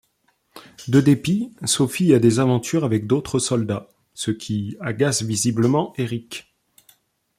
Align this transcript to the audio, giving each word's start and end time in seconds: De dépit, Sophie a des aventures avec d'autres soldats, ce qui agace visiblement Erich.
De 0.87 0.99
dépit, 0.99 1.53
Sophie 1.63 2.15
a 2.15 2.17
des 2.17 2.39
aventures 2.39 2.85
avec 2.85 3.05
d'autres 3.05 3.37
soldats, 3.37 3.87
ce 4.15 4.31
qui 4.31 4.75
agace 4.79 5.21
visiblement 5.21 5.93
Erich. 5.95 6.51